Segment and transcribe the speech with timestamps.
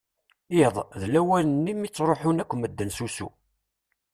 [0.65, 3.29] Iḍ, d lawan-nni mi ttruḥen akk medden s usu.